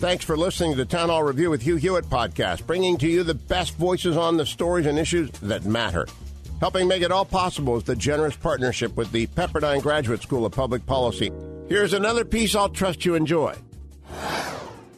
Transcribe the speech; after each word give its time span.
Thanks 0.00 0.24
for 0.24 0.34
listening 0.34 0.70
to 0.70 0.78
the 0.78 0.86
Town 0.86 1.10
Hall 1.10 1.22
Review 1.22 1.50
with 1.50 1.60
Hugh 1.60 1.76
Hewitt 1.76 2.06
podcast, 2.06 2.66
bringing 2.66 2.96
to 2.96 3.06
you 3.06 3.22
the 3.22 3.34
best 3.34 3.74
voices 3.74 4.16
on 4.16 4.38
the 4.38 4.46
stories 4.46 4.86
and 4.86 4.98
issues 4.98 5.28
that 5.40 5.66
matter. 5.66 6.06
Helping 6.58 6.88
make 6.88 7.02
it 7.02 7.12
all 7.12 7.26
possible 7.26 7.76
is 7.76 7.84
the 7.84 7.94
generous 7.94 8.34
partnership 8.34 8.96
with 8.96 9.12
the 9.12 9.26
Pepperdine 9.26 9.82
Graduate 9.82 10.22
School 10.22 10.46
of 10.46 10.52
Public 10.52 10.86
Policy. 10.86 11.30
Here's 11.68 11.92
another 11.92 12.24
piece 12.24 12.54
I'll 12.54 12.70
trust 12.70 13.04
you 13.04 13.14
enjoy. 13.14 13.54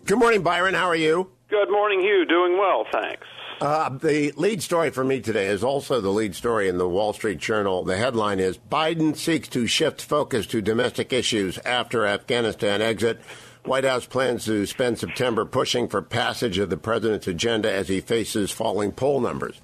Good 0.05 0.21
morning, 0.21 0.45
Byron. 0.45 0.75
How 0.75 0.87
are 0.87 0.95
you? 0.95 1.33
Good 1.51 1.69
morning, 1.69 2.01
Hugh. 2.01 2.25
Doing 2.25 2.57
well, 2.57 2.87
thanks. 2.93 3.27
Uh, 3.61 3.89
the 3.89 4.33
lead 4.37 4.63
story 4.63 4.91
for 4.91 5.03
me 5.03 5.21
today 5.21 5.47
is 5.49 5.65
also 5.65 6.01
the 6.01 6.11
lead 6.11 6.37
story 6.37 6.69
in 6.69 6.79
the 6.79 6.89
Wall 6.89 7.13
Street 7.13 7.39
Journal. 7.39 7.83
The 7.83 7.97
headline 7.97 8.39
is 8.39 8.57
Biden 8.57 9.17
seeks 9.17 9.49
to 9.49 9.67
shift 9.67 10.01
focus 10.01 10.47
to 10.47 10.63
domestic 10.63 11.13
issues 11.13 11.59
after 11.59 12.07
Afghanistan 12.07 12.81
exit. 12.81 13.21
White 13.65 13.85
House 13.85 14.07
plans 14.07 14.45
to 14.47 14.67
spend 14.67 14.99
September 14.99 15.45
pushing 15.45 15.87
for 15.87 16.03
passage 16.03 16.59
of 16.59 16.69
the 16.69 16.77
president's 16.77 17.29
agenda 17.29 17.73
as 17.73 17.89
he 17.89 18.01
faces 18.01 18.51
falling 18.51 18.91
poll 18.91 19.21
numbers. 19.21 19.61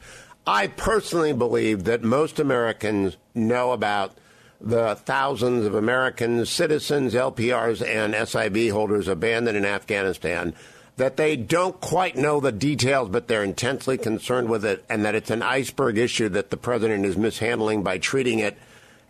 I 0.46 0.68
personally 0.68 1.32
believe 1.32 1.84
that 1.84 2.04
most 2.04 2.38
Americans 2.38 3.16
know 3.34 3.72
about 3.72 4.16
the 4.60 4.94
thousands 4.94 5.66
of 5.66 5.74
American 5.74 6.46
citizens, 6.46 7.14
LPRs, 7.14 7.86
and 7.86 8.14
SIV 8.14 8.70
holders 8.70 9.08
abandoned 9.08 9.56
in 9.56 9.64
Afghanistan, 9.64 10.54
that 10.96 11.16
they 11.16 11.36
don't 11.36 11.80
quite 11.80 12.16
know 12.16 12.40
the 12.40 12.52
details, 12.52 13.08
but 13.08 13.28
they're 13.28 13.44
intensely 13.44 13.98
concerned 13.98 14.48
with 14.48 14.64
it, 14.64 14.84
and 14.88 15.04
that 15.04 15.14
it's 15.14 15.30
an 15.30 15.42
iceberg 15.42 15.98
issue 15.98 16.28
that 16.28 16.50
the 16.50 16.56
president 16.56 17.04
is 17.04 17.16
mishandling 17.16 17.82
by 17.82 17.98
treating 17.98 18.38
it 18.38 18.56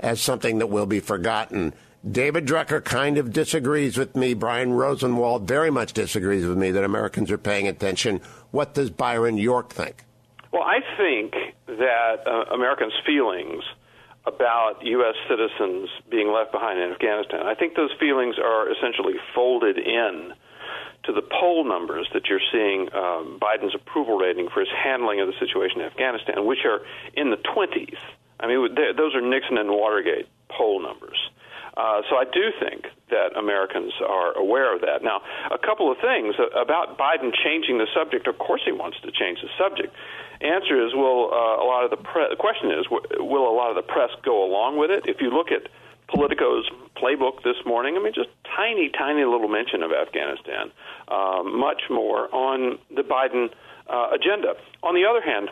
as 0.00 0.20
something 0.20 0.58
that 0.58 0.66
will 0.66 0.86
be 0.86 1.00
forgotten. 1.00 1.72
David 2.08 2.46
Drucker 2.46 2.84
kind 2.84 3.18
of 3.18 3.32
disagrees 3.32 3.96
with 3.96 4.14
me. 4.14 4.32
Brian 4.34 4.72
Rosenwald 4.72 5.48
very 5.48 5.70
much 5.70 5.92
disagrees 5.92 6.46
with 6.46 6.56
me 6.56 6.70
that 6.70 6.84
Americans 6.84 7.30
are 7.30 7.38
paying 7.38 7.66
attention. 7.66 8.20
What 8.52 8.74
does 8.74 8.90
Byron 8.90 9.36
York 9.36 9.70
think? 9.70 10.04
Well, 10.52 10.62
I 10.62 10.78
think 10.96 11.34
that 11.66 12.26
uh, 12.26 12.54
Americans' 12.54 12.92
feelings 13.04 13.64
about 14.26 14.84
U.S. 14.84 15.14
citizens 15.28 15.88
being 16.10 16.32
left 16.32 16.52
behind 16.52 16.78
in 16.78 16.92
Afghanistan, 16.92 17.46
I 17.46 17.54
think 17.54 17.74
those 17.74 17.90
feelings 17.98 18.36
are 18.38 18.70
essentially 18.70 19.14
folded 19.34 19.78
in 19.78 20.32
to 21.04 21.12
the 21.12 21.22
poll 21.22 21.64
numbers 21.64 22.08
that 22.12 22.26
you're 22.28 22.40
seeing 22.52 22.92
um, 22.94 23.38
Biden's 23.40 23.74
approval 23.74 24.18
rating 24.18 24.48
for 24.52 24.60
his 24.60 24.68
handling 24.70 25.20
of 25.20 25.26
the 25.26 25.34
situation 25.40 25.80
in 25.80 25.86
Afghanistan, 25.86 26.44
which 26.44 26.64
are 26.64 26.80
in 27.14 27.30
the 27.30 27.36
20s. 27.36 27.96
I 28.40 28.46
mean, 28.46 28.74
those 28.96 29.14
are 29.14 29.20
Nixon 29.20 29.58
and 29.58 29.70
Watergate 29.70 30.28
poll 30.48 30.80
numbers. 30.80 31.27
Uh, 31.78 32.02
so 32.10 32.16
I 32.16 32.24
do 32.24 32.50
think 32.58 32.90
that 33.10 33.38
Americans 33.38 33.92
are 34.02 34.36
aware 34.36 34.74
of 34.74 34.80
that. 34.82 35.04
Now, 35.04 35.22
a 35.50 35.58
couple 35.58 35.92
of 35.92 35.98
things 36.02 36.34
about 36.52 36.98
Biden 36.98 37.30
changing 37.32 37.78
the 37.78 37.86
subject. 37.94 38.26
Of 38.26 38.38
course, 38.38 38.62
he 38.64 38.72
wants 38.72 38.98
to 39.02 39.12
change 39.12 39.38
the 39.40 39.48
subject. 39.56 39.94
Answer 40.40 40.84
is, 40.84 40.92
will 40.92 41.30
uh, 41.30 41.62
a 41.62 41.66
lot 41.66 41.84
of 41.84 41.90
the 41.90 41.96
pre- 41.96 42.28
the 42.28 42.36
question 42.36 42.72
is, 42.72 42.84
will 42.90 43.48
a 43.48 43.54
lot 43.54 43.70
of 43.70 43.76
the 43.76 43.86
press 43.86 44.10
go 44.24 44.44
along 44.44 44.76
with 44.76 44.90
it? 44.90 45.06
If 45.06 45.20
you 45.20 45.30
look 45.30 45.52
at 45.52 45.70
Politico's 46.08 46.68
playbook 46.96 47.44
this 47.44 47.56
morning, 47.64 47.96
I 47.96 48.02
mean, 48.02 48.12
just 48.12 48.30
tiny, 48.56 48.90
tiny 48.90 49.24
little 49.24 49.48
mention 49.48 49.82
of 49.82 49.92
Afghanistan, 49.92 50.72
uh, 51.06 51.42
much 51.44 51.82
more 51.90 52.26
on 52.34 52.78
the 52.90 53.02
Biden 53.02 53.50
uh, 53.88 54.10
agenda. 54.10 54.54
On 54.82 54.94
the 54.94 55.06
other 55.06 55.22
hand, 55.22 55.50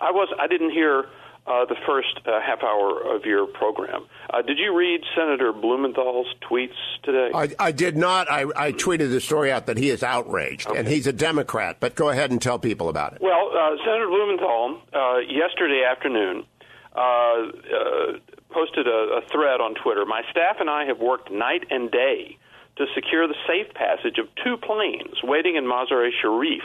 I 0.00 0.10
was 0.10 0.28
I 0.40 0.46
didn't 0.46 0.70
hear 0.70 1.06
uh, 1.46 1.64
the 1.64 1.76
first 1.86 2.20
uh, 2.26 2.40
half 2.40 2.62
hour 2.62 3.14
of 3.14 3.24
your 3.24 3.46
program. 3.46 4.06
Uh, 4.30 4.42
did 4.42 4.58
you 4.58 4.76
read 4.76 5.00
Senator 5.16 5.52
Blumenthal's 5.52 6.26
tweets 6.48 6.74
today? 7.04 7.30
I, 7.32 7.48
I 7.58 7.72
did 7.72 7.96
not. 7.96 8.30
I, 8.30 8.46
I, 8.56 8.72
tweeted 8.72 9.10
the 9.10 9.20
story 9.20 9.52
out 9.52 9.66
that 9.66 9.78
he 9.78 9.90
is 9.90 10.02
outraged, 10.02 10.68
okay. 10.68 10.78
and 10.78 10.88
he's 10.88 11.06
a 11.06 11.12
Democrat. 11.12 11.76
But 11.78 11.94
go 11.94 12.08
ahead 12.08 12.30
and 12.30 12.42
tell 12.42 12.58
people 12.58 12.88
about 12.88 13.14
it. 13.14 13.20
Well, 13.20 13.50
uh, 13.54 13.76
Senator 13.84 14.08
Blumenthal 14.08 14.80
uh, 14.92 15.18
yesterday 15.18 15.84
afternoon 15.88 16.44
uh, 16.94 18.18
posted 18.50 18.88
a, 18.88 18.90
a 18.90 19.20
thread 19.30 19.60
on 19.60 19.74
Twitter. 19.74 20.04
My 20.04 20.22
staff 20.30 20.56
and 20.60 20.68
I 20.68 20.86
have 20.86 20.98
worked 20.98 21.30
night 21.30 21.64
and 21.70 21.90
day 21.90 22.38
to 22.76 22.86
secure 22.94 23.26
the 23.26 23.36
safe 23.46 23.72
passage 23.74 24.18
of 24.18 24.26
two 24.44 24.56
planes 24.56 25.22
waiting 25.22 25.56
in 25.56 25.64
Mazar-e-Sharif 25.64 26.62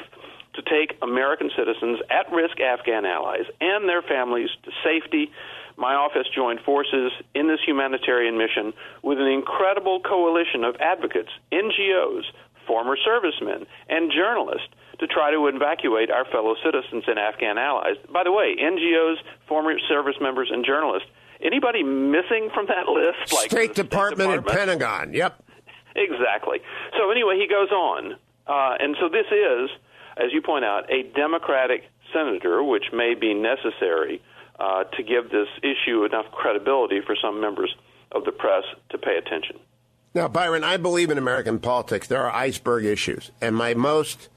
to 0.54 0.62
take 0.62 0.98
American 1.02 1.50
citizens, 1.56 2.00
at 2.10 2.32
risk 2.32 2.60
Afghan 2.60 3.06
allies, 3.06 3.46
and 3.60 3.88
their 3.88 4.02
families 4.02 4.50
to 4.64 4.72
safety. 4.84 5.32
My 5.78 5.96
office 5.96 6.28
joined 6.34 6.60
forces 6.62 7.12
in 7.34 7.48
this 7.48 7.60
humanitarian 7.66 8.38
mission 8.38 8.74
with 9.02 9.20
an 9.20 9.28
incredible 9.28 10.02
coalition 10.02 10.64
of 10.64 10.76
advocates, 10.80 11.30
NGOs, 11.52 12.24
former 12.68 12.98
servicemen, 12.98 13.66
and 13.90 14.12
journalists 14.12 14.68
to 15.00 15.08
try 15.08 15.32
to 15.32 15.48
evacuate 15.48 16.12
our 16.12 16.26
fellow 16.26 16.56
citizens 16.64 17.06
and 17.08 17.18
Afghan 17.18 17.58
allies. 17.58 17.96
By 18.14 18.24
the 18.24 18.32
way, 18.32 18.56
NGOs, 18.60 19.16
former 19.48 19.74
service 19.90 20.16
members, 20.22 20.50
and 20.52 20.66
journalists. 20.66 21.10
Anybody 21.42 21.82
missing 21.82 22.50
from 22.54 22.68
that 22.68 22.88
list? 22.88 23.34
Like 23.34 23.50
State, 23.50 23.74
Department, 23.74 24.30
State 24.30 24.46
Department 24.46 24.70
and 24.70 24.80
Pentagon. 24.80 25.14
Yep. 25.14 25.44
Exactly. 25.96 26.60
So 26.98 27.10
anyway, 27.10 27.40
he 27.40 27.48
goes 27.48 27.72
on, 27.72 28.14
uh, 28.46 28.78
and 28.80 28.96
so 29.00 29.10
this 29.10 29.26
is 29.32 29.70
as 30.18 30.34
you 30.34 30.42
point 30.42 30.66
out, 30.66 30.92
a 30.92 31.04
Democratic 31.16 31.84
senator, 32.14 32.64
which 32.64 32.86
may 32.94 33.16
be 33.16 33.34
necessary 33.34 34.22
uh, 34.60 34.84
to 34.84 35.04
give 35.04 35.32
this 35.32 35.48
issue 35.64 36.06
enough 36.06 36.26
credibility 36.32 37.02
for 37.06 37.16
some 37.22 37.42
members 37.42 37.74
of 38.12 38.26
the 38.26 38.32
press 38.32 38.64
to 38.90 38.98
pay 38.98 39.18
attention. 39.18 39.60
Now, 40.14 40.28
Byron, 40.28 40.64
I 40.64 40.78
believe 40.78 41.10
in 41.10 41.18
American 41.18 41.60
politics. 41.60 42.08
There 42.08 42.22
are 42.22 42.36
iceberg 42.36 42.84
issues, 42.84 43.32
and 43.40 43.56
my 43.56 43.74
most 43.74 44.28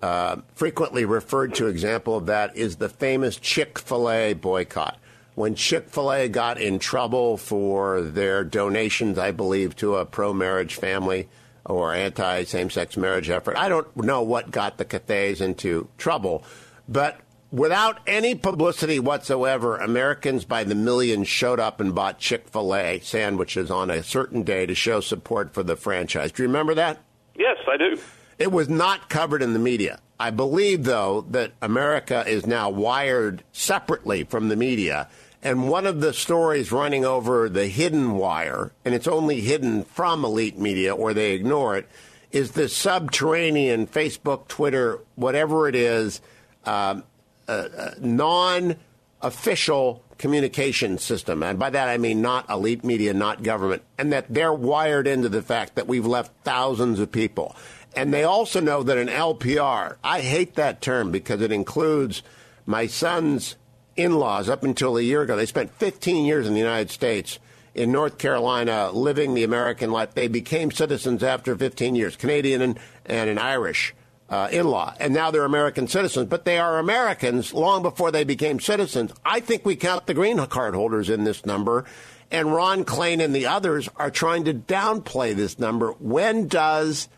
uh, 0.00 0.36
frequently 0.54 1.04
referred 1.04 1.54
to 1.54 1.66
example 1.66 2.16
of 2.16 2.26
that 2.26 2.56
is 2.56 2.76
the 2.76 2.88
famous 2.88 3.36
Chick 3.36 3.78
fil 3.78 4.10
A 4.10 4.32
boycott. 4.32 4.98
When 5.34 5.54
Chick 5.54 5.90
fil 5.90 6.12
A 6.12 6.28
got 6.28 6.60
in 6.60 6.78
trouble 6.78 7.36
for 7.36 8.00
their 8.00 8.42
donations, 8.42 9.18
I 9.18 9.30
believe, 9.32 9.76
to 9.76 9.96
a 9.96 10.06
pro 10.06 10.32
marriage 10.32 10.76
family, 10.76 11.28
or 11.66 11.94
anti 11.94 12.44
same 12.44 12.70
sex 12.70 12.96
marriage 12.96 13.30
effort. 13.30 13.56
I 13.56 13.68
don't 13.68 13.94
know 13.96 14.22
what 14.22 14.50
got 14.50 14.78
the 14.78 14.84
Cathys 14.84 15.40
into 15.40 15.88
trouble, 15.98 16.44
but 16.88 17.20
without 17.50 18.00
any 18.06 18.34
publicity 18.34 18.98
whatsoever, 18.98 19.76
Americans 19.76 20.44
by 20.44 20.64
the 20.64 20.74
millions 20.74 21.28
showed 21.28 21.60
up 21.60 21.80
and 21.80 21.94
bought 21.94 22.18
Chick 22.18 22.48
fil 22.48 22.74
A 22.74 23.00
sandwiches 23.00 23.70
on 23.70 23.90
a 23.90 24.02
certain 24.02 24.42
day 24.42 24.66
to 24.66 24.74
show 24.74 25.00
support 25.00 25.54
for 25.54 25.62
the 25.62 25.76
franchise. 25.76 26.32
Do 26.32 26.42
you 26.42 26.48
remember 26.48 26.74
that? 26.74 26.98
Yes, 27.36 27.56
I 27.66 27.76
do. 27.76 28.00
It 28.38 28.52
was 28.52 28.68
not 28.68 29.08
covered 29.08 29.42
in 29.42 29.52
the 29.52 29.58
media. 29.58 30.00
I 30.20 30.30
believe, 30.30 30.84
though, 30.84 31.24
that 31.30 31.52
America 31.62 32.24
is 32.26 32.46
now 32.46 32.70
wired 32.70 33.44
separately 33.52 34.24
from 34.24 34.48
the 34.48 34.56
media 34.56 35.08
and 35.42 35.68
one 35.68 35.86
of 35.86 36.00
the 36.00 36.12
stories 36.12 36.72
running 36.72 37.04
over 37.04 37.48
the 37.48 37.66
hidden 37.66 38.16
wire, 38.16 38.72
and 38.84 38.94
it's 38.94 39.06
only 39.06 39.40
hidden 39.40 39.84
from 39.84 40.24
elite 40.24 40.58
media 40.58 40.94
or 40.94 41.14
they 41.14 41.32
ignore 41.32 41.76
it, 41.76 41.88
is 42.30 42.52
the 42.52 42.68
subterranean 42.68 43.86
Facebook, 43.86 44.48
Twitter, 44.48 45.00
whatever 45.14 45.68
it 45.68 45.74
is, 45.74 46.20
um, 46.64 47.04
uh, 47.48 47.68
uh, 47.76 47.90
non 48.00 48.76
official 49.22 50.02
communication 50.18 50.98
system. 50.98 51.42
And 51.42 51.58
by 51.58 51.70
that 51.70 51.88
I 51.88 51.96
mean 51.96 52.20
not 52.20 52.50
elite 52.50 52.84
media, 52.84 53.14
not 53.14 53.42
government, 53.42 53.82
and 53.96 54.12
that 54.12 54.26
they're 54.28 54.52
wired 54.52 55.06
into 55.06 55.28
the 55.28 55.42
fact 55.42 55.76
that 55.76 55.86
we've 55.86 56.06
left 56.06 56.32
thousands 56.44 56.98
of 56.98 57.10
people. 57.10 57.56
And 57.96 58.12
they 58.12 58.24
also 58.24 58.60
know 58.60 58.82
that 58.82 58.98
an 58.98 59.08
LPR, 59.08 59.96
I 60.04 60.20
hate 60.20 60.54
that 60.54 60.82
term 60.82 61.10
because 61.10 61.40
it 61.40 61.52
includes 61.52 62.22
my 62.66 62.86
son's 62.86 63.56
in 63.98 64.18
laws 64.18 64.48
up 64.48 64.62
until 64.62 64.96
a 64.96 65.02
year 65.02 65.22
ago. 65.22 65.36
They 65.36 65.44
spent 65.44 65.72
15 65.74 66.24
years 66.24 66.46
in 66.46 66.54
the 66.54 66.60
United 66.60 66.90
States, 66.90 67.38
in 67.74 67.92
North 67.92 68.16
Carolina, 68.16 68.90
living 68.92 69.34
the 69.34 69.44
American 69.44 69.90
life. 69.90 70.14
They 70.14 70.28
became 70.28 70.70
citizens 70.70 71.22
after 71.22 71.56
15 71.56 71.94
years, 71.94 72.16
Canadian 72.16 72.62
and, 72.62 72.78
and 73.04 73.28
an 73.28 73.38
Irish. 73.38 73.94
Uh, 74.30 74.46
in 74.52 74.68
law, 74.68 74.92
and 75.00 75.14
now 75.14 75.30
they're 75.30 75.46
American 75.46 75.88
citizens, 75.88 76.28
but 76.28 76.44
they 76.44 76.58
are 76.58 76.78
Americans 76.78 77.54
long 77.54 77.80
before 77.80 78.10
they 78.10 78.24
became 78.24 78.60
citizens. 78.60 79.10
I 79.24 79.40
think 79.40 79.64
we 79.64 79.74
count 79.74 80.06
the 80.06 80.12
green 80.12 80.36
card 80.48 80.74
holders 80.74 81.08
in 81.08 81.24
this 81.24 81.46
number, 81.46 81.86
and 82.30 82.52
Ron 82.52 82.84
Klain 82.84 83.24
and 83.24 83.34
the 83.34 83.46
others 83.46 83.88
are 83.96 84.10
trying 84.10 84.44
to 84.44 84.52
downplay 84.52 85.34
this 85.34 85.58
number. 85.58 85.92
When 85.92 86.46
does 86.46 87.08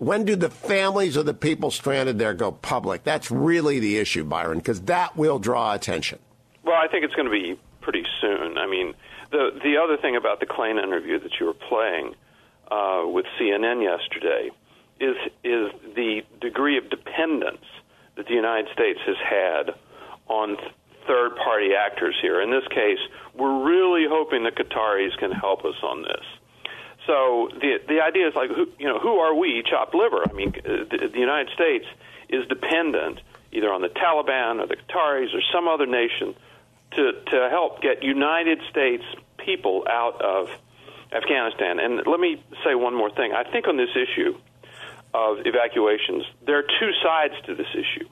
When 0.00 0.24
do 0.24 0.34
the 0.34 0.48
families 0.48 1.18
of 1.18 1.26
the 1.26 1.34
people 1.34 1.70
stranded 1.70 2.18
there 2.18 2.32
go 2.32 2.52
public? 2.52 3.04
That's 3.04 3.30
really 3.30 3.80
the 3.80 3.98
issue, 3.98 4.24
Byron, 4.24 4.56
because 4.56 4.80
that 4.82 5.14
will 5.14 5.38
draw 5.38 5.74
attention. 5.74 6.18
Well, 6.64 6.76
I 6.76 6.88
think 6.88 7.04
it's 7.04 7.14
going 7.14 7.26
to 7.26 7.30
be 7.30 7.60
pretty 7.82 8.04
soon. 8.18 8.56
I 8.56 8.66
mean, 8.66 8.94
the 9.30 9.50
the 9.62 9.76
other 9.76 9.98
thing 9.98 10.16
about 10.16 10.40
the 10.40 10.46
Klain 10.46 10.82
interview 10.82 11.20
that 11.20 11.32
you 11.38 11.44
were 11.44 11.52
playing 11.52 12.14
uh, 12.70 13.02
with 13.08 13.26
CNN 13.38 13.82
yesterday 13.82 14.48
is 15.00 15.16
is 15.44 15.70
the 15.94 16.22
degree 16.40 16.78
of 16.78 16.88
dependence 16.88 17.66
that 18.16 18.26
the 18.26 18.34
United 18.34 18.72
States 18.72 19.00
has 19.04 19.16
had 19.18 19.74
on 20.28 20.56
third 21.06 21.36
party 21.36 21.74
actors 21.74 22.16
here. 22.22 22.40
In 22.40 22.50
this 22.50 22.66
case, 22.68 23.00
we're 23.34 23.64
really 23.66 24.06
hoping 24.08 24.44
the 24.44 24.50
Qataris 24.50 25.14
can 25.18 25.30
help 25.30 25.66
us 25.66 25.76
on 25.82 26.00
this. 26.04 26.24
So 27.06 27.48
the 27.60 27.78
the 27.88 28.00
idea 28.00 28.28
is 28.28 28.34
like, 28.34 28.50
who, 28.50 28.68
you 28.78 28.86
know, 28.86 28.98
who 28.98 29.18
are 29.18 29.34
we? 29.34 29.62
Chopped 29.68 29.94
liver. 29.94 30.22
I 30.28 30.32
mean, 30.32 30.52
uh, 30.58 30.84
the, 30.90 31.08
the 31.12 31.18
United 31.18 31.52
States 31.54 31.86
is 32.28 32.46
dependent 32.48 33.20
either 33.52 33.72
on 33.72 33.82
the 33.82 33.88
Taliban 33.88 34.62
or 34.62 34.66
the 34.66 34.76
Qataris 34.76 35.34
or 35.34 35.40
some 35.52 35.66
other 35.66 35.86
nation 35.86 36.34
to 36.92 37.12
to 37.30 37.48
help 37.50 37.80
get 37.82 38.02
United 38.02 38.60
States 38.70 39.04
people 39.38 39.84
out 39.88 40.20
of 40.20 40.48
Afghanistan. 41.12 41.80
And 41.80 42.06
let 42.06 42.20
me 42.20 42.42
say 42.64 42.74
one 42.74 42.94
more 42.94 43.10
thing. 43.10 43.32
I 43.32 43.44
think 43.50 43.66
on 43.66 43.76
this 43.76 43.90
issue 43.96 44.36
of 45.12 45.38
evacuations, 45.44 46.24
there 46.46 46.58
are 46.58 46.62
two 46.62 46.92
sides 47.02 47.34
to 47.46 47.54
this 47.54 47.66
issue. 47.74 48.08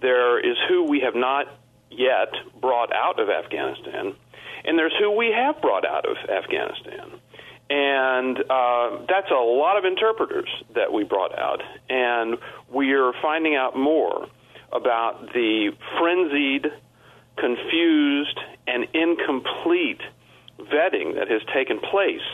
There 0.00 0.38
is 0.38 0.56
who 0.68 0.84
we 0.84 1.00
have 1.00 1.14
not 1.14 1.46
yet 1.90 2.32
brought 2.60 2.92
out 2.94 3.18
of 3.18 3.28
Afghanistan, 3.28 4.14
and 4.64 4.78
there's 4.78 4.94
who 4.98 5.10
we 5.16 5.32
have 5.34 5.60
brought 5.60 5.84
out 5.84 6.06
of 6.06 6.16
Afghanistan. 6.30 7.20
And 7.70 8.36
uh, 8.50 9.06
that's 9.08 9.30
a 9.30 9.42
lot 9.42 9.78
of 9.78 9.84
interpreters 9.84 10.48
that 10.74 10.92
we 10.92 11.04
brought 11.04 11.38
out. 11.38 11.62
And 11.88 12.36
we 12.68 12.92
are 12.94 13.12
finding 13.22 13.54
out 13.54 13.76
more 13.76 14.26
about 14.72 15.32
the 15.32 15.70
frenzied, 15.98 16.66
confused, 17.36 18.38
and 18.66 18.88
incomplete 18.92 20.00
vetting 20.58 21.14
that 21.14 21.28
has 21.28 21.42
taken 21.54 21.78
place 21.78 22.26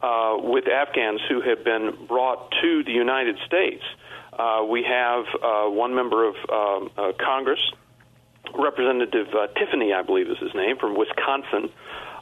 uh, 0.00 0.36
with 0.38 0.64
Afghans 0.68 1.20
who 1.28 1.42
have 1.42 1.64
been 1.64 2.06
brought 2.08 2.50
to 2.62 2.82
the 2.82 2.92
United 2.92 3.36
States. 3.46 3.82
Uh, 4.32 4.64
we 4.68 4.82
have 4.82 5.24
uh, 5.42 5.70
one 5.70 5.94
member 5.94 6.26
of 6.26 6.34
um, 6.50 6.90
uh, 6.96 7.12
Congress, 7.22 7.60
Representative 8.58 9.28
uh, 9.34 9.46
Tiffany, 9.58 9.92
I 9.92 10.02
believe 10.02 10.28
is 10.28 10.38
his 10.38 10.54
name, 10.54 10.78
from 10.78 10.96
Wisconsin, 10.96 11.70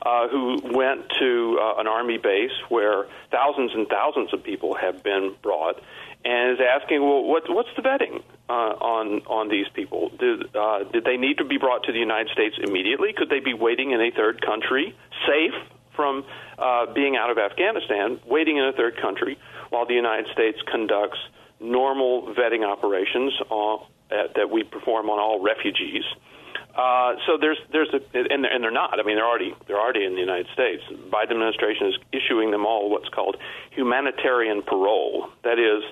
uh, 0.02 0.28
who 0.28 0.60
went 0.62 1.08
to 1.18 1.58
uh, 1.60 1.80
an 1.80 1.86
army 1.86 2.18
base 2.18 2.52
where 2.68 3.06
thousands 3.30 3.72
and 3.74 3.88
thousands 3.88 4.32
of 4.32 4.42
people 4.42 4.74
have 4.74 5.02
been 5.02 5.34
brought, 5.42 5.80
and 6.24 6.52
is 6.52 6.58
asking, 6.60 7.02
well, 7.02 7.22
what, 7.24 7.44
what's 7.48 7.68
the 7.76 7.82
vetting 7.82 8.22
uh, 8.48 8.52
on 8.52 9.22
on 9.26 9.48
these 9.48 9.66
people? 9.74 10.10
Did 10.18 10.54
uh, 10.54 10.84
did 10.84 11.04
they 11.04 11.16
need 11.16 11.38
to 11.38 11.44
be 11.44 11.58
brought 11.58 11.84
to 11.84 11.92
the 11.92 11.98
United 11.98 12.30
States 12.32 12.56
immediately? 12.62 13.12
Could 13.12 13.30
they 13.30 13.40
be 13.40 13.54
waiting 13.54 13.92
in 13.92 14.00
a 14.00 14.10
third 14.10 14.40
country, 14.44 14.94
safe 15.26 15.54
from 15.94 16.24
uh, 16.58 16.92
being 16.92 17.16
out 17.16 17.30
of 17.30 17.38
Afghanistan, 17.38 18.20
waiting 18.26 18.56
in 18.56 18.64
a 18.64 18.72
third 18.72 19.00
country 19.00 19.38
while 19.70 19.86
the 19.86 19.94
United 19.94 20.32
States 20.32 20.58
conducts 20.70 21.18
normal 21.60 22.34
vetting 22.34 22.64
operations 22.64 23.32
on, 23.50 23.86
uh, 24.10 24.14
that 24.34 24.50
we 24.50 24.64
perform 24.64 25.10
on 25.10 25.18
all 25.18 25.42
refugees? 25.42 26.04
Uh, 26.14 26.39
so 27.26 27.38
there's 27.40 27.58
there's 27.72 27.88
a 27.92 28.00
and 28.14 28.44
and 28.44 28.62
they're 28.62 28.70
not. 28.70 28.98
I 28.98 29.02
mean, 29.02 29.16
they're 29.16 29.26
already 29.26 29.54
they're 29.66 29.80
already 29.80 30.04
in 30.04 30.14
the 30.14 30.20
United 30.20 30.46
States. 30.52 30.82
The 30.88 30.96
Biden 30.96 31.32
administration 31.32 31.88
is 31.88 31.94
issuing 32.12 32.50
them 32.50 32.64
all 32.66 32.90
what's 32.90 33.08
called 33.08 33.36
humanitarian 33.70 34.62
parole. 34.62 35.28
That 35.42 35.58
is, 35.58 35.82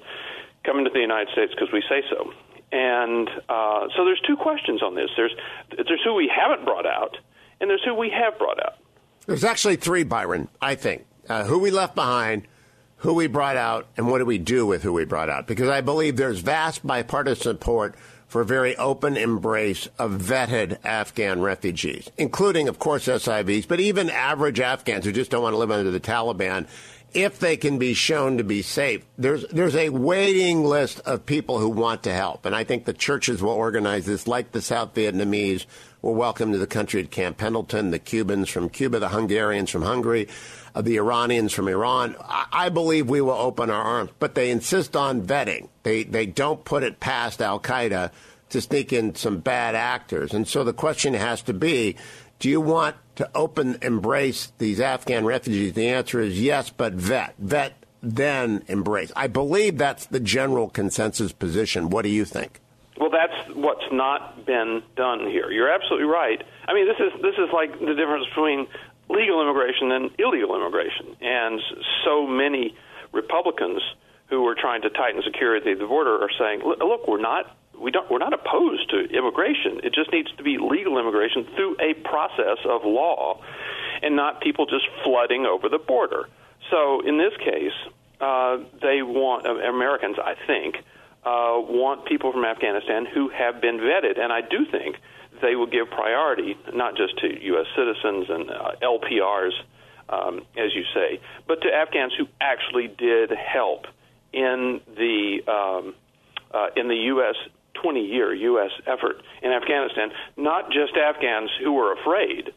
coming 0.64 0.84
to 0.84 0.90
the 0.92 1.00
United 1.00 1.32
States 1.32 1.52
because 1.54 1.72
we 1.72 1.82
say 1.88 2.02
so. 2.10 2.32
And 2.70 3.28
uh, 3.48 3.88
so 3.96 4.04
there's 4.04 4.20
two 4.26 4.36
questions 4.36 4.82
on 4.82 4.94
this. 4.94 5.10
There's 5.16 5.34
there's 5.74 6.02
who 6.04 6.14
we 6.14 6.30
haven't 6.34 6.64
brought 6.64 6.86
out, 6.86 7.16
and 7.60 7.70
there's 7.70 7.82
who 7.84 7.94
we 7.94 8.10
have 8.10 8.38
brought 8.38 8.62
out. 8.62 8.74
There's 9.26 9.44
actually 9.44 9.76
three, 9.76 10.04
Byron. 10.04 10.48
I 10.60 10.74
think 10.74 11.06
uh, 11.28 11.44
who 11.44 11.58
we 11.58 11.70
left 11.70 11.94
behind, 11.94 12.46
who 12.98 13.14
we 13.14 13.26
brought 13.26 13.56
out, 13.56 13.86
and 13.96 14.10
what 14.10 14.18
do 14.18 14.26
we 14.26 14.38
do 14.38 14.66
with 14.66 14.82
who 14.82 14.92
we 14.92 15.04
brought 15.04 15.30
out? 15.30 15.46
Because 15.46 15.68
I 15.68 15.80
believe 15.80 16.16
there's 16.16 16.40
vast 16.40 16.86
bipartisan 16.86 17.42
support 17.42 17.94
for 18.28 18.42
a 18.42 18.46
very 18.46 18.76
open 18.76 19.16
embrace 19.16 19.88
of 19.98 20.12
vetted 20.12 20.78
Afghan 20.84 21.40
refugees, 21.40 22.10
including, 22.18 22.68
of 22.68 22.78
course, 22.78 23.06
SIVs, 23.06 23.66
but 23.66 23.80
even 23.80 24.10
average 24.10 24.60
Afghans 24.60 25.04
who 25.04 25.12
just 25.12 25.30
don't 25.30 25.42
want 25.42 25.54
to 25.54 25.58
live 25.58 25.70
under 25.70 25.90
the 25.90 25.98
Taliban. 25.98 26.66
If 27.14 27.38
they 27.38 27.56
can 27.56 27.78
be 27.78 27.94
shown 27.94 28.36
to 28.36 28.44
be 28.44 28.60
safe, 28.60 29.02
there's 29.16 29.46
there's 29.46 29.74
a 29.74 29.88
waiting 29.88 30.62
list 30.62 31.00
of 31.00 31.24
people 31.24 31.58
who 31.58 31.70
want 31.70 32.02
to 32.02 32.12
help, 32.12 32.44
and 32.44 32.54
I 32.54 32.64
think 32.64 32.84
the 32.84 32.92
churches 32.92 33.42
will 33.42 33.52
organize 33.52 34.04
this, 34.04 34.28
like 34.28 34.52
the 34.52 34.60
South 34.60 34.92
Vietnamese 34.92 35.64
were 36.02 36.12
welcome 36.12 36.52
to 36.52 36.58
the 36.58 36.66
country 36.66 37.02
at 37.02 37.10
Camp 37.10 37.38
Pendleton, 37.38 37.90
the 37.90 37.98
Cubans 37.98 38.48
from 38.48 38.68
Cuba, 38.68 38.98
the 38.98 39.08
Hungarians 39.08 39.70
from 39.70 39.82
Hungary, 39.82 40.28
uh, 40.74 40.82
the 40.82 40.96
Iranians 40.96 41.52
from 41.52 41.68
Iran. 41.68 42.14
I, 42.20 42.46
I 42.52 42.68
believe 42.68 43.08
we 43.08 43.20
will 43.20 43.32
open 43.32 43.70
our 43.70 43.82
arms, 43.82 44.10
but 44.18 44.34
they 44.34 44.50
insist 44.50 44.94
on 44.94 45.22
vetting. 45.22 45.68
They 45.82 46.04
they 46.04 46.26
don't 46.26 46.64
put 46.64 46.82
it 46.82 47.00
past 47.00 47.42
Al 47.42 47.60
Qaeda 47.60 48.10
to 48.50 48.60
sneak 48.60 48.92
in 48.92 49.14
some 49.14 49.38
bad 49.38 49.74
actors, 49.74 50.32
and 50.32 50.46
so 50.46 50.62
the 50.64 50.72
question 50.72 51.14
has 51.14 51.42
to 51.42 51.52
be: 51.52 51.96
Do 52.38 52.48
you 52.48 52.60
want 52.60 52.96
to 53.16 53.28
open 53.34 53.78
embrace 53.82 54.52
these 54.58 54.80
Afghan 54.80 55.24
refugees? 55.24 55.72
The 55.72 55.88
answer 55.88 56.20
is 56.20 56.40
yes, 56.40 56.70
but 56.70 56.92
vet 56.92 57.34
vet 57.38 57.74
then 58.00 58.62
embrace. 58.68 59.10
I 59.16 59.26
believe 59.26 59.78
that's 59.78 60.06
the 60.06 60.20
general 60.20 60.68
consensus 60.70 61.32
position. 61.32 61.90
What 61.90 62.02
do 62.02 62.10
you 62.10 62.24
think? 62.24 62.60
Well, 62.98 63.10
that's 63.10 63.54
what's 63.54 63.86
not 63.92 64.44
been 64.44 64.82
done 64.96 65.20
here. 65.20 65.50
You're 65.50 65.70
absolutely 65.70 66.08
right. 66.08 66.42
I 66.66 66.74
mean, 66.74 66.86
this 66.88 66.98
is 66.98 67.22
this 67.22 67.34
is 67.34 67.48
like 67.52 67.78
the 67.78 67.94
difference 67.94 68.26
between 68.26 68.66
legal 69.08 69.40
immigration 69.40 69.92
and 69.92 70.10
illegal 70.18 70.56
immigration, 70.56 71.16
and 71.20 71.60
so 72.04 72.26
many 72.26 72.76
Republicans 73.12 73.80
who 74.28 74.46
are 74.46 74.54
trying 74.54 74.82
to 74.82 74.90
tighten 74.90 75.22
security 75.22 75.72
at 75.72 75.78
the 75.78 75.86
border 75.86 76.22
are 76.22 76.30
saying, 76.38 76.62
"Look, 76.64 77.06
we're 77.06 77.20
not." 77.20 77.54
We 77.78 77.92
don't, 77.92 78.10
we're 78.10 78.18
not 78.18 78.32
opposed 78.32 78.90
to 78.90 79.04
immigration. 79.16 79.82
It 79.84 79.94
just 79.94 80.10
needs 80.10 80.28
to 80.36 80.42
be 80.42 80.58
legal 80.58 80.98
immigration 80.98 81.46
through 81.54 81.76
a 81.78 81.94
process 81.94 82.58
of 82.64 82.84
law 82.84 83.40
and 84.02 84.16
not 84.16 84.40
people 84.40 84.66
just 84.66 84.84
flooding 85.04 85.46
over 85.46 85.68
the 85.68 85.78
border. 85.78 86.28
So 86.72 87.02
in 87.02 87.18
this 87.18 87.32
case, 87.36 87.78
uh, 88.20 88.58
they 88.82 89.02
want, 89.02 89.46
uh, 89.46 89.54
Americans, 89.68 90.16
I 90.18 90.34
think, 90.44 90.82
uh, 91.24 91.58
want 91.58 92.06
people 92.06 92.32
from 92.32 92.44
Afghanistan 92.44 93.06
who 93.06 93.28
have 93.28 93.60
been 93.60 93.78
vetted, 93.78 94.18
and 94.18 94.32
I 94.32 94.40
do 94.40 94.64
think 94.70 94.96
they 95.40 95.56
will 95.56 95.66
give 95.66 95.90
priority 95.90 96.56
not 96.72 96.96
just 96.96 97.18
to 97.18 97.44
U.S. 97.44 97.66
citizens 97.76 98.26
and 98.28 98.50
uh, 98.50 98.72
LPRs, 98.82 99.52
um, 100.08 100.46
as 100.56 100.74
you 100.74 100.84
say, 100.94 101.20
but 101.46 101.60
to 101.62 101.68
Afghans 101.68 102.12
who 102.16 102.26
actually 102.40 102.88
did 102.88 103.30
help 103.30 103.86
in 104.32 104.80
the 104.96 105.40
um, 105.46 105.94
uh, 106.52 106.68
in 106.76 106.88
the 106.88 106.96
U.S. 107.12 107.36
20-year 107.84 108.34
U.S. 108.34 108.70
effort 108.86 109.22
in 109.42 109.52
Afghanistan. 109.52 110.10
Not 110.36 110.70
just 110.70 110.96
Afghans 110.96 111.50
who 111.62 111.72
were 111.72 111.92
afraid, 111.92 112.52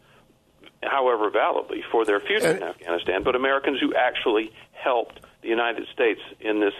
however 0.82 1.30
validly, 1.30 1.84
for 1.92 2.06
their 2.06 2.20
future 2.20 2.52
in 2.52 2.64
Afghanistan, 2.64 3.24
but 3.24 3.36
Americans 3.36 3.80
who 3.80 3.94
actually 3.94 4.52
helped 4.72 5.20
the 5.42 5.50
United 5.50 5.88
States 5.94 6.22
in 6.40 6.60
this 6.60 6.74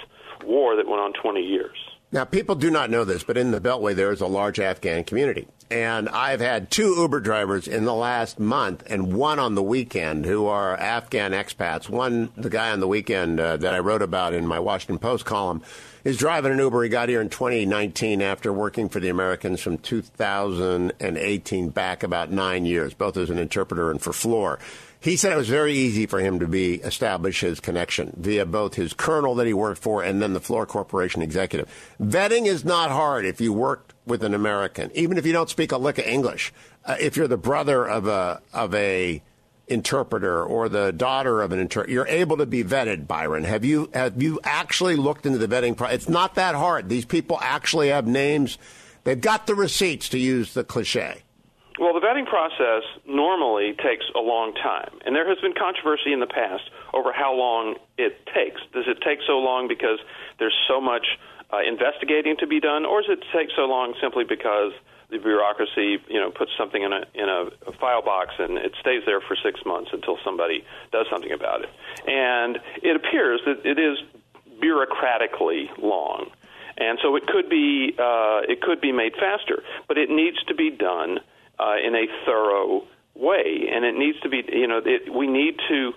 war 0.44 0.76
that 0.76 0.88
went 0.88 1.02
on 1.02 1.14
20 1.14 1.42
years. 1.42 1.78
Now, 2.14 2.26
people 2.26 2.56
do 2.56 2.70
not 2.70 2.90
know 2.90 3.06
this, 3.06 3.24
but 3.24 3.38
in 3.38 3.52
the 3.52 3.62
Beltway, 3.62 3.96
there 3.96 4.12
is 4.12 4.20
a 4.20 4.28
large 4.28 4.60
Afghan 4.60 5.06
community. 5.06 5.48
And 5.70 6.10
I've 6.10 6.42
had 6.42 6.70
two 6.70 6.94
Uber 6.98 7.22
drivers 7.22 7.70
in 7.70 7.86
the 7.86 7.94
last 7.94 8.38
month 8.38 8.84
and 8.88 9.14
one 9.14 9.40
on 9.40 9.56
the 9.56 9.64
weekend 9.64 10.26
who 10.26 10.46
are 10.48 10.76
Afghan 10.76 11.32
expats. 11.32 11.88
One, 11.88 12.30
the 12.36 12.50
guy 12.50 12.72
on 12.72 12.82
the 12.82 12.88
weekend 12.88 13.40
uh, 13.40 13.56
that 13.58 13.74
I 13.74 13.80
wrote 13.80 14.02
about 14.02 14.34
in 14.34 14.46
my 14.46 14.60
Washington 14.60 15.00
Post 15.00 15.24
column, 15.24 15.62
is 16.04 16.18
driving 16.18 16.52
an 16.52 16.60
Uber. 16.60 16.84
He 16.84 16.90
got 16.90 17.10
here 17.10 17.22
in 17.22 17.30
2019 17.30 18.22
after 18.22 18.52
working 18.52 18.90
for 18.90 19.00
the 19.00 19.10
Americans 19.10 19.62
from 19.62 19.78
2018 19.78 21.70
back 21.70 22.04
about 22.04 22.32
nine 22.32 22.66
years, 22.66 22.94
both 22.94 23.18
as 23.18 23.30
an 23.30 23.38
interpreter 23.38 23.92
and 23.92 24.02
for 24.02 24.12
Fluor. 24.12 24.60
He 25.00 25.18
said 25.18 25.34
it 25.34 25.38
was 25.38 25.50
very 25.50 25.74
easy 25.74 26.06
for 26.06 26.20
him 26.20 26.40
to 26.40 26.48
be 26.48 26.76
establish 26.76 27.42
his 27.42 27.60
connection 27.60 28.14
via 28.18 28.46
both 28.46 28.76
his 28.76 28.94
colonel 28.94 29.34
that 29.36 29.48
he 29.48 29.54
worked 29.54 29.82
for 29.82 30.04
and 30.04 30.22
then 30.22 30.34
the 30.34 30.40
Fluor 30.40 30.68
Corporation 30.68 31.24
executive. 31.24 31.68
Vetting 32.00 32.46
is 32.46 32.64
not 32.64 32.92
hard 32.92 33.26
if 33.26 33.42
you 33.42 33.52
worked 33.52 33.96
with 34.06 34.24
an 34.24 34.36
American, 34.36 34.92
even 34.94 35.18
if 35.18 35.26
you 35.26 35.34
don't 35.34 35.50
speak 35.50 35.72
a 35.72 35.78
lick 35.78 35.98
of 35.98 36.06
English. 36.06 36.54
Uh, 36.86 36.98
if 37.00 37.18
you're 37.18 37.28
the 37.28 37.38
brother 37.38 37.88
of 37.88 38.08
a 38.08 38.42
of 38.54 38.76
a 38.76 39.24
interpreter 39.68 40.44
or 40.44 40.70
the 40.70 40.92
daughter 40.92 41.42
of 41.42 41.52
an 41.52 41.60
interpreter, 41.60 41.92
you're 41.92 42.08
able 42.08 42.38
to 42.38 42.46
be 42.46 42.64
vetted. 42.64 43.08
Byron, 43.08 43.44
have 43.44 43.64
you 43.64 43.90
have 43.94 44.22
you 44.22 44.40
actually 44.44 44.96
looked 44.96 45.26
into 45.26 45.38
the 45.38 45.48
vetting 45.48 45.76
process? 45.76 45.96
It's 45.96 46.10
not 46.10 46.36
that 46.36 46.56
hard. 46.56 46.90
These 46.90 47.06
people 47.06 47.40
actually 47.42 47.90
have 47.90 48.08
names. 48.08 48.58
They've 49.04 49.20
got 49.20 49.48
the 49.48 49.56
receipts 49.56 50.10
to 50.10 50.20
use 50.20 50.54
the 50.54 50.64
cliche. 50.64 51.24
Well, 51.80 51.94
the 51.94 52.00
vetting 52.00 52.28
process 52.28 52.84
normally 53.08 53.74
takes 53.74 54.06
a 54.14 54.20
long 54.20 54.54
time, 54.54 55.00
and 55.04 55.16
there 55.16 55.28
has 55.28 55.40
been 55.40 55.54
controversy 55.58 56.14
in 56.14 56.20
the 56.20 56.28
past 56.28 56.70
over 56.94 57.12
how 57.12 57.34
long 57.34 57.76
it 57.98 58.24
takes. 58.36 58.62
Does 58.74 58.86
it 58.88 59.02
take 59.02 59.20
so 59.26 59.40
long 59.40 59.68
because 59.68 59.98
there's 60.38 60.54
so 60.68 60.80
much 60.80 61.18
uh, 61.52 61.58
investigating 61.68 62.38
to 62.38 62.46
be 62.46 62.60
done, 62.60 62.86
or 62.86 63.02
does 63.02 63.18
it 63.18 63.26
take 63.34 63.50
so 63.56 63.66
long 63.66 63.96
simply 64.00 64.26
because 64.26 64.74
the 65.12 65.20
bureaucracy, 65.20 66.00
you 66.08 66.20
know, 66.20 66.32
puts 66.32 66.52
something 66.58 66.82
in 66.82 66.94
a 66.94 67.04
in 67.14 67.28
a, 67.28 67.72
file 67.74 68.02
box 68.02 68.34
and 68.40 68.58
it 68.58 68.74
stays 68.80 69.04
there 69.06 69.20
for 69.22 69.36
six 69.36 69.60
months 69.66 69.92
until 69.94 70.18
somebody 70.24 70.64
does 70.92 71.06
something 71.12 71.32
about 71.32 71.64
it? 71.64 71.70
And 72.08 72.60
it 72.82 72.96
appears 72.96 73.42
that 73.46 73.66
it 73.66 73.78
is 73.78 73.98
bureaucratically 74.62 75.78
long, 75.78 76.32
and 76.78 76.98
so 77.02 77.16
it 77.16 77.28
could 77.28 77.50
be 77.50 77.94
uh, 78.00 78.42
it 78.48 78.62
could 78.62 78.80
be 78.80 78.92
made 78.92 79.14
faster, 79.14 79.64
but 79.88 79.98
it 79.98 80.10
needs 80.10 80.42
to 80.46 80.56
be 80.56 80.70
done 80.70 81.20
uh, 81.60 81.76
in 81.86 81.94
a 81.94 82.08
thorough 82.26 82.84
way, 83.14 83.70
and 83.72 83.84
it 83.84 83.96
needs 83.96 84.20
to 84.22 84.30
be 84.30 84.44
you 84.48 84.68
know 84.68 84.82
it, 84.84 85.14
we 85.14 85.28
need 85.28 85.60
to 85.68 85.94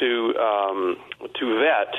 to 0.00 0.34
um, 0.36 0.96
to 1.40 1.60
vet 1.60 1.94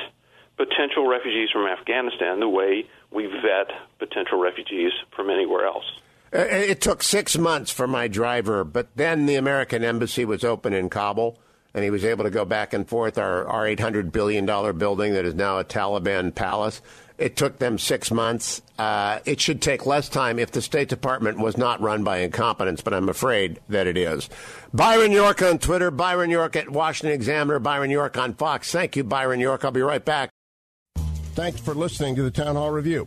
potential 0.56 1.08
refugees 1.08 1.50
from 1.50 1.66
Afghanistan 1.66 2.38
the 2.38 2.48
way 2.48 2.86
we 3.10 3.26
vet 3.26 3.70
potential 3.98 4.38
refugees 4.38 4.92
from 5.16 5.30
anywhere 5.30 5.66
else. 5.66 5.90
Uh, 6.32 6.38
it 6.38 6.80
took 6.80 7.02
six 7.02 7.36
months 7.36 7.70
for 7.70 7.86
my 7.86 8.06
driver, 8.06 8.62
but 8.62 8.88
then 8.96 9.26
the 9.26 9.34
American 9.34 9.82
embassy 9.82 10.24
was 10.24 10.44
open 10.44 10.72
in 10.72 10.88
Kabul, 10.88 11.38
and 11.74 11.82
he 11.82 11.90
was 11.90 12.04
able 12.04 12.24
to 12.24 12.30
go 12.30 12.44
back 12.44 12.72
and 12.72 12.88
forth 12.88 13.18
our, 13.18 13.46
our 13.46 13.64
$800 13.64 14.12
billion 14.12 14.46
building 14.78 15.14
that 15.14 15.24
is 15.24 15.34
now 15.34 15.58
a 15.58 15.64
Taliban 15.64 16.34
palace. 16.34 16.80
It 17.18 17.36
took 17.36 17.58
them 17.58 17.78
six 17.78 18.10
months. 18.10 18.62
Uh, 18.78 19.18
it 19.26 19.40
should 19.40 19.60
take 19.60 19.84
less 19.84 20.08
time 20.08 20.38
if 20.38 20.52
the 20.52 20.62
State 20.62 20.88
Department 20.88 21.38
was 21.38 21.58
not 21.58 21.80
run 21.82 22.02
by 22.02 22.18
incompetence, 22.18 22.80
but 22.80 22.94
I'm 22.94 23.10
afraid 23.10 23.60
that 23.68 23.86
it 23.86 23.98
is. 23.98 24.30
Byron 24.72 25.12
York 25.12 25.42
on 25.42 25.58
Twitter, 25.58 25.90
Byron 25.90 26.30
York 26.30 26.56
at 26.56 26.70
Washington 26.70 27.14
Examiner, 27.14 27.58
Byron 27.58 27.90
York 27.90 28.16
on 28.16 28.34
Fox. 28.34 28.72
Thank 28.72 28.96
you, 28.96 29.04
Byron 29.04 29.38
York. 29.38 29.64
I'll 29.66 29.70
be 29.70 29.82
right 29.82 30.02
back. 30.04 30.30
Thanks 31.34 31.60
for 31.60 31.74
listening 31.74 32.16
to 32.16 32.22
the 32.22 32.30
Town 32.30 32.56
Hall 32.56 32.70
Review. 32.70 33.06